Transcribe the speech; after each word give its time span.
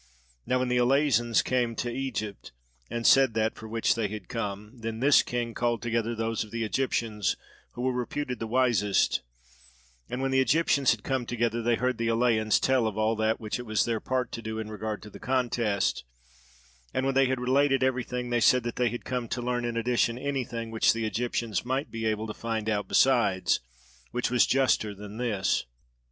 Now 0.47 0.57
when 0.57 0.67
the 0.69 0.79
Eleians 0.79 1.43
came 1.43 1.75
to 1.75 1.91
Egypt 1.91 2.51
and 2.89 3.05
said 3.05 3.35
that 3.35 3.53
for 3.53 3.67
which 3.67 3.93
they 3.93 4.07
had 4.07 4.29
come, 4.29 4.71
then 4.79 4.99
this 4.99 5.21
king 5.21 5.53
called 5.53 5.83
together 5.83 6.15
those 6.15 6.43
of 6.43 6.49
the 6.49 6.63
Egyptians 6.63 7.37
who 7.73 7.83
were 7.83 7.93
reputed 7.93 8.39
the 8.39 8.47
wisest, 8.47 9.21
and 10.09 10.19
when 10.19 10.31
the 10.31 10.39
Egyptians 10.41 10.89
had 10.89 11.03
come 11.03 11.27
together 11.27 11.61
they 11.61 11.75
heard 11.75 11.99
the 11.99 12.07
Eleians 12.07 12.59
tell 12.59 12.87
of 12.87 12.97
all 12.97 13.15
that 13.17 13.39
which 13.39 13.59
it 13.59 13.67
was 13.67 13.85
their 13.85 13.99
part 13.99 14.31
to 14.31 14.41
do 14.41 14.57
in 14.57 14.69
regard 14.71 15.03
to 15.03 15.11
the 15.11 15.19
contest; 15.19 16.03
and 16.95 17.05
when 17.05 17.13
they 17.13 17.27
had 17.27 17.39
related 17.39 17.83
everything, 17.83 18.31
they 18.31 18.39
said 18.41 18.63
that 18.63 18.77
they 18.77 18.89
had 18.89 19.05
come 19.05 19.27
to 19.27 19.39
learn 19.39 19.63
in 19.63 19.77
addition 19.77 20.17
anything 20.17 20.71
which 20.71 20.93
the 20.93 21.05
Egyptians 21.05 21.63
might 21.63 21.91
be 21.91 22.07
able 22.07 22.25
to 22.25 22.33
find 22.33 22.67
out 22.71 22.87
besides, 22.87 23.59
which 24.09 24.31
was 24.31 24.47
juster 24.47 24.95
than 24.95 25.17
this. 25.17 25.67